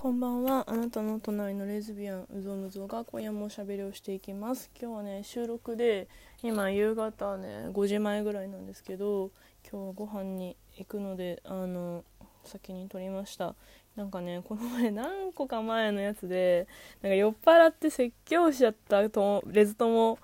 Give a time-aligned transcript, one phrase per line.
[0.00, 0.64] こんばんは。
[0.66, 4.70] あなたの隣のレズビアンうぞむぞが今夜もおしゃべりをしていきます。
[4.80, 6.08] 今日はね収録で
[6.42, 9.30] 今夕方ね5時前ぐらいなんですけど
[9.70, 12.02] 今日はご飯に行くのであの
[12.44, 13.54] 先に撮りました。
[13.94, 16.66] なんかねこの前何個か前のやつで
[17.02, 20.18] なんか酔っ払って説教しちゃったとレズ友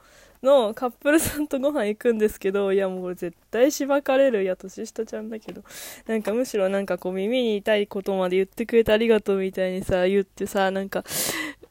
[0.46, 4.44] のカップルさんとご飯行くんですけど、いやもうこれ絶対しばかれる。
[4.44, 5.62] いや、年下ちゃんだけど。
[6.06, 11.04] なんかむしろなんかこう耳に痛いことまで言ってくれてありがとうみたいにさ、言ってさ、なんか、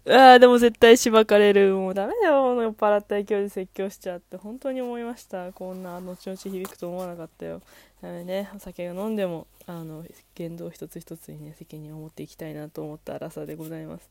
[0.07, 1.73] ああ、でも絶対しばかれる。
[1.73, 2.61] もうダメだよ。
[2.61, 4.37] 酔っ払った勢いで説教しちゃって。
[4.37, 5.51] 本当に思いました。
[5.51, 7.61] こんな後々響くと思わなかったよ。
[8.01, 10.05] なのでね、お酒が飲んでも、あの、
[10.35, 14.09] 言動一つ一つにね、責任を持っていきたいなと思った荒さでございます。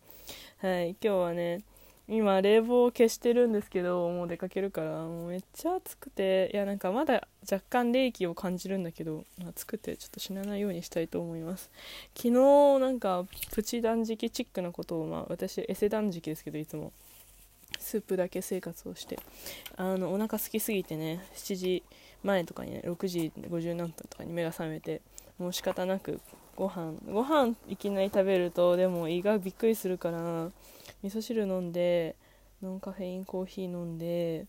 [0.59, 1.61] はい、今日はね、
[2.07, 11.71] 今冷房を消してるんですけどもう出かけるからもうめっちゃ暑くていやなんかまだ若干冷気を感じるんだけど暑くてちょっと死なないようにしたいと思います。
[12.15, 12.31] 昨日
[12.79, 16.93] なんかプチ断食チックなことをまあ私エセ断食ですけどいつも。
[17.81, 19.19] スープだけ生活をして。
[19.77, 21.83] あのお腹空きすぎてね7時
[22.23, 25.01] 前とかにね6時50何分とかに目が覚めて
[25.39, 26.21] もう仕方なく
[26.57, 30.51] ご飯ご飯いきなり食べるとでも胃がびっくりするから
[31.05, 32.17] 味噌汁飲んで
[32.63, 34.47] ノンカフェインコーヒー飲んで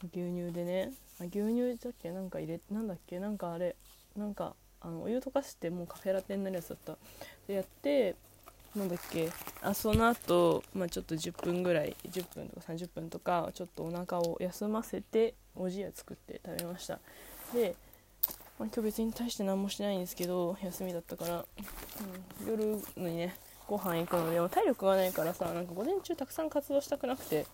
[0.00, 0.92] 牛乳でね。
[1.20, 2.10] あ牛乳だっけ？
[2.10, 3.20] なんか入れなんだっけ？
[3.20, 3.76] なんかあれ。
[4.16, 6.96] なんかあのお湯溶かしてもうカフェラテになるやつだった。
[7.46, 8.14] でやって
[8.74, 9.28] なんだっけ？
[9.60, 17.00] あその後、まあちょっと10分ぐらい10分とか30分とかちょっとお腹を休ませておじや作って食べました。
[17.52, 17.74] で、
[18.58, 21.44] まあ、今日別に大して何もしてないんですけど休みだったから、
[22.46, 22.64] うん、夜
[22.96, 23.34] にね
[23.68, 27.46] ご飯行くのでも体力がないからさなんか午前中たくさん活動したくなくて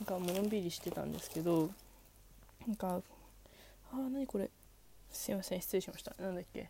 [0.00, 1.70] なんかものんびりしてたんですけど
[2.66, 3.00] なんか
[3.92, 4.50] あー何これ。
[5.12, 6.14] すいません失礼しました。
[6.20, 6.68] なんだっけ。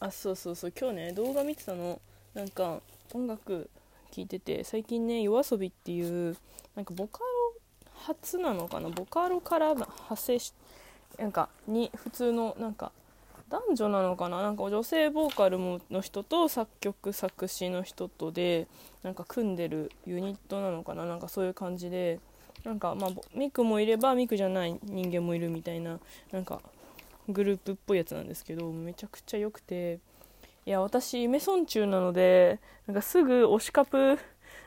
[0.00, 0.72] あそうそうそう。
[0.78, 2.00] 今日ね動画見てたの。
[2.34, 2.80] なんか
[3.12, 3.70] 音楽
[4.10, 6.36] 聴いてて最近ね yoasobi っていう
[6.74, 7.24] なんかボカロ
[7.94, 8.88] 初なのかな。
[8.88, 10.52] ボカロから派生し
[11.18, 12.90] なんかに普通のなんか
[13.50, 14.42] 男女なのかな？
[14.42, 18.66] なんか女性ボーカルもの人と作曲作詞の人とで
[19.02, 21.04] なんか組んでるユニットなのかな？
[21.04, 22.20] なんかそういう感じで
[22.64, 25.98] なんかまあミクもいればミクじゃない人間もいるみたいな
[26.32, 26.60] なんか
[27.28, 30.00] グループっぽいやつなんですけどめちゃくちゃ良くて。
[30.66, 34.18] いや私メソン中なのでなんかすぐ推しカプ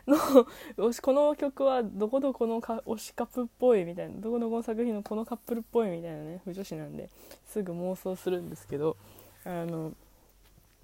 [0.78, 7.10] のこの曲はどこどこのか推しカップっぽいみたいなどこどこの作品のこのカップルっぽいみたいなね不女子なんで
[7.46, 8.96] すぐ妄想するんですけど
[9.44, 9.92] あの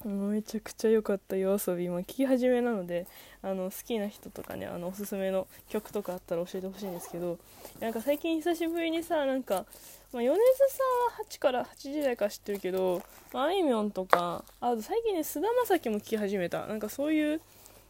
[0.04, 3.08] めちゃくちゃ良かった夜遊び今聴き始めなので
[3.42, 7.38] あの好きな人とかねあのおすすめの曲とかあったら教えてほしいんですけど
[7.80, 9.66] なんか最近久しぶりにさなんか、
[10.12, 10.40] まあ、米津
[10.70, 10.84] さ
[11.16, 13.02] んは8から8時代から知ってるけど、
[13.32, 16.68] まあ、あいみょんとかあと最近ね菅田将暉も聴き始めた。
[16.68, 17.42] なんかそういう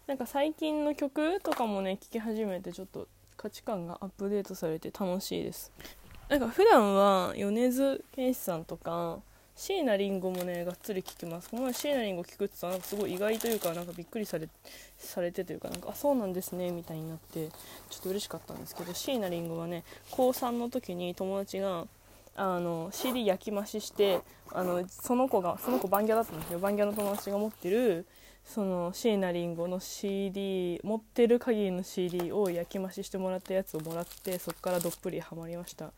[0.05, 5.71] なんか最近の曲とかもね聴き始めてちょっと価値観がアップデートされて楽しいです。
[6.27, 9.19] なんか普段は米津玄師さんとか
[9.55, 11.49] 椎名林檎もねがっつり聴きます。
[11.49, 14.49] この前椎名林檎聴くってさなんかすごい意外というかなんかびっくりされ
[14.97, 17.47] されてというかなんかあそうなんですねみたいになって
[17.89, 21.87] ちょっと嬉しかったんですけど椎名林檎はね高3の時に友達が
[22.35, 24.19] あの CD 焼き増しして
[24.51, 26.59] あのその子がその子バンギャだったんですよ。
[26.59, 28.05] バンギャの友達が持ってる
[28.45, 35.91] その椎名林檎の CD 持ってる限りの CD を焼き増ししてもらったやつをもらってそこからどっぷりハマりました。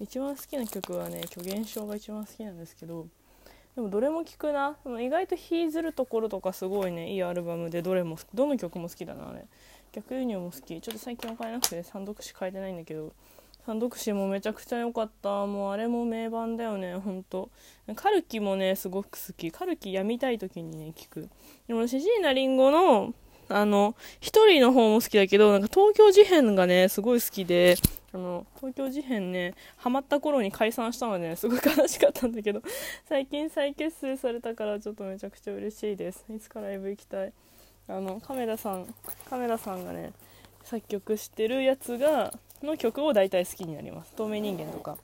[0.00, 3.06] 一番好きな曲はね虚言症が一番好きなんですけど
[3.76, 4.76] でもどれも聴くな。
[4.98, 9.44] 意外と引ずるところとかすごいねいいアルバムでどれもどの曲も好きだなあれ。
[9.92, 10.80] 逆輸入も好き。
[10.80, 13.12] ちょっと最近は買えなくて三読詞変えてないんだけど
[13.66, 15.46] 三読詞もめちゃくちゃ良かった。
[15.46, 17.50] もうあれも名盤だよねほんと。
[17.96, 19.50] カルキもねすごく好き。
[19.50, 21.28] カルキやみたい時にね聞く。
[21.68, 23.14] でもシジーナリンゴの
[23.52, 27.76] あの一人の方も好きだけどなんか東京事変がねすごい好きで
[28.14, 32.62] あの東京事変ねハマった頃に解散したので、ね、すごい悲しかったんだけど
[33.08, 36.24] 最近再結成されたからちょっとめちゃくちゃ嬉しいです。
[36.32, 37.32] いつかライブ行きたい？
[37.88, 38.86] あのカメラさん
[39.28, 40.12] カメラさんがね
[40.62, 44.12] 作曲してるやつがの曲を大体好きになります。
[44.14, 44.96] 透明人間とか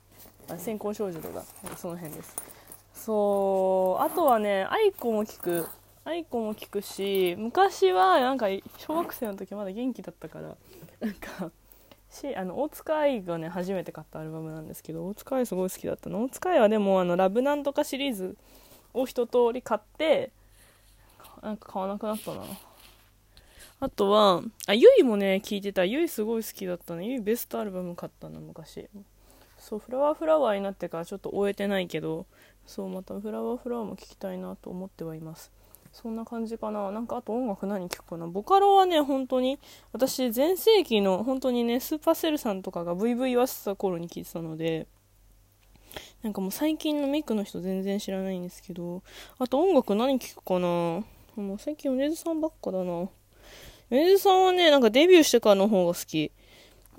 [0.57, 1.43] 先行少女とか
[1.75, 2.35] その辺です。
[2.93, 5.67] そうあとはね愛子も聴く。
[6.05, 10.55] 愛子も聴くし昔はなんか小学生の時まだ元気だったから
[11.01, 11.51] なんか
[12.09, 16.23] しあの大塚愛がね初めて買ったアルバムなんですけど大塚愛すごい好きだったの。
[16.23, 18.37] 大塚愛はでもあのラブなんとかシリーズ
[18.93, 20.31] を一通り買って
[21.41, 22.43] なんか買わなくなったな。
[23.79, 25.85] あとは、あ、ゆいもね、聞いてた。
[25.85, 27.05] ゆいすごい好きだったね。
[27.05, 28.89] ゆいベストアルバム買ったの、昔。
[29.59, 32.25] そう、フラワーフラワーになってからちょっと終えてないけど、
[32.65, 35.51] そう、またフラワーフラワーも聞きたいなと思ってはいます。
[35.91, 39.57] そんな感じかななんかあと音楽何聴くかなボカロはね本当に
[39.93, 44.85] 私全盛期の本当にねスーパーセルさんとかが VV 言わせた頃に聴いてたので
[46.21, 49.01] なんかもう最近のメイクの人全然知らないんですけど
[49.39, 50.67] あと音楽何聴くかな
[51.35, 53.09] もう最近米津さんばっかだな
[53.89, 56.31] 米津さんはねなんかデビューしてからの方が好き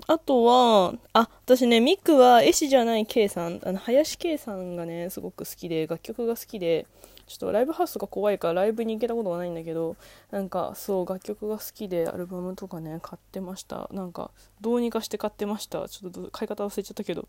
[0.07, 6.87] あとは、あ、私ね、ミクは絵師じゃない K さん、あの、林 K さんがね、すごく好きで、楽曲が好きで、
[7.27, 9.97] ちょっとライブハウスとか怖いからライブに行けたことがないんだけど、
[10.31, 13.87] なんかそう、楽曲が好きでアルバムとかね、買ってました。
[13.93, 14.31] なんか、
[14.61, 15.87] どうにかして買ってました。
[15.87, 17.27] ちょっと買い方忘れちゃったけど。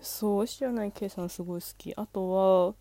[0.00, 1.92] そう、絵師じゃない K さんすごい好き。
[1.96, 2.74] あと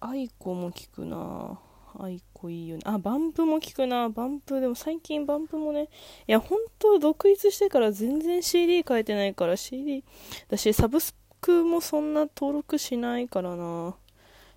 [0.00, 2.82] は、 aiko も聞くなぁ aiko いいよね。
[2.84, 4.08] あ、バンプも聞くな。
[4.08, 5.88] バンプ、でも最近バンプもね、
[6.26, 10.04] いや、本当独立してから全然 CD 変えてないから CD、
[10.48, 13.94] 私サブスクもそんな登録しないからな。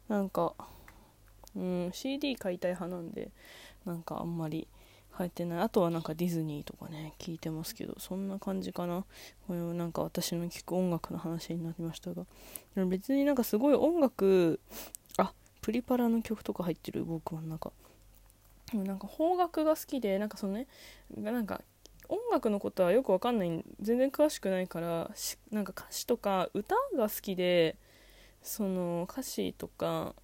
[0.07, 0.53] なんか、
[1.55, 3.31] うん、CD 買いたい派なんで、
[3.85, 4.67] なんかあんまり
[5.11, 5.59] 入ってない。
[5.59, 9.05] あとはなんかディズニーとかね、聞いてますけど、そんな感じかな。
[9.47, 12.25] これなんか私の聴く音楽の話になりましたが。
[12.85, 14.59] 別になんかすごい音楽、
[15.67, 17.73] プリパラの曲とか入ってる僕はなんか。
[18.73, 20.65] なんか邦楽が好きで、なんかそのね、
[21.13, 21.61] なんか
[22.07, 25.11] 音楽のことはよくわかんない、全然詳しくないから、
[25.51, 27.75] なんか歌詞とか歌が好きで、
[28.41, 30.15] その歌詞とか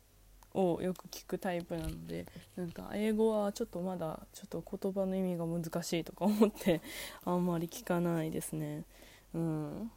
[0.53, 2.25] をよく聞くタイプなので
[2.55, 6.79] なんか英語はちょっとまだちょっと言葉の意味が難しいとか思って
[7.25, 8.85] あんまり聞かないですね
[9.33, 9.91] うん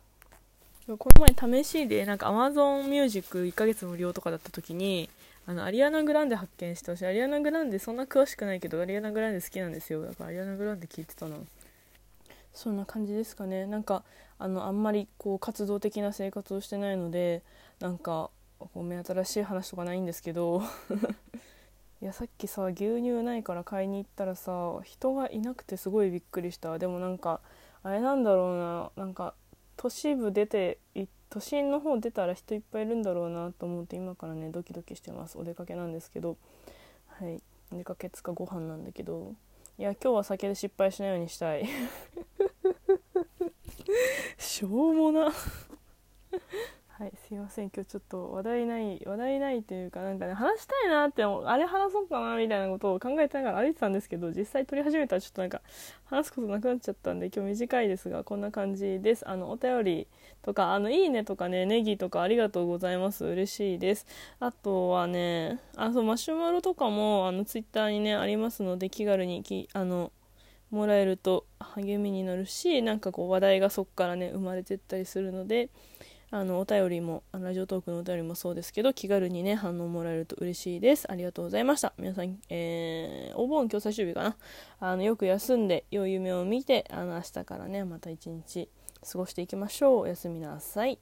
[0.86, 5.10] この前試しでなんか Amazon Music1 ヶ月無料とかだった時に
[5.44, 10.02] あのアリアナ・グランデ発見してほしいアリアナ・グランデそんな詳しくないけどアリアナ・グランデ好きなんですよ。
[10.02, 11.36] だからアリアナ・グランデ聞いてたな。
[12.52, 13.66] そんな感じですかね。
[13.66, 14.04] なんか
[14.38, 17.42] あのあんまりこう活動的な生活をしてないので
[17.80, 18.30] なんか
[18.72, 20.62] ごめん新しい話とかないんですけど。
[22.02, 26.78] いやさっきさ牛乳ないから買いに行ったらさ人がいなくてすごいびっくりした。
[26.78, 27.40] でもなんか
[27.82, 29.04] あれなんだろうな。
[29.04, 29.34] なんか
[29.76, 30.78] 都市部出て
[31.28, 35.38] 都心の方出たら人いっぱいいるんだろうなと思って今からねドキドキしてます。
[35.38, 36.36] お出かけなんですけど。
[37.06, 37.42] はい。
[37.72, 39.34] お出かけつかご飯なんだけど。
[39.78, 41.68] いや今日は酒で失敗しないようにしたい。
[44.38, 45.32] しょうもな
[46.98, 47.68] はいすいません。
[47.68, 55.60] 今日ちょっと話題ない話題ないというかなんかね話したいなってあれ話そうかなみたいなことを考えてながら歩いてたんですけど実際撮り始めたらちょっとなんか
[56.06, 59.28] 話すことなくなっちゃったんで今日短いですがこんな感じです。
[59.28, 60.08] あのお便り
[60.40, 63.26] とかあのいいねとかねネギとかありがとうございます。
[63.26, 64.06] 嬉しいです。
[64.40, 70.12] あとはねあそうマシュマロとかもあのツイッターにねありますので気軽にきあの
[70.70, 75.68] もらえると励みになるしなんかこう話題がそこからね生まれてったりするので
[76.38, 81.10] あのお便りもラジオトークのお便りもそうですけど気軽にね反応もらえると嬉しいです。
[81.10, 81.94] ありがとうございました。
[81.96, 84.36] 皆さん、えー、お盆今日最終日かな？
[84.78, 88.68] あのよく休んで良い夢を見てあの明日からねまた一日
[89.10, 89.98] 過ごしていきましょう。
[90.00, 90.98] おやすみなさい。